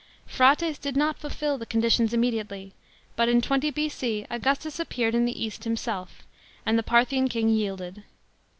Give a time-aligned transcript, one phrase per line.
[0.25, 2.73] Phraates did not fulfil the conditions immediately,
[3.15, 4.25] but in 20 B.C.
[4.31, 6.23] Augustus appeared in the East himself,
[6.65, 8.03] and the Parthian king yielded.